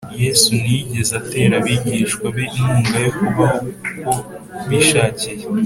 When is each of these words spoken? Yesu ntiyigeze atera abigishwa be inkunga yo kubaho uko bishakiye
Yesu 0.23 0.49
ntiyigeze 0.61 1.11
atera 1.21 1.53
abigishwa 1.59 2.25
be 2.35 2.43
inkunga 2.47 2.97
yo 3.05 3.11
kubaho 3.17 3.57
uko 3.89 4.11
bishakiye 4.67 5.33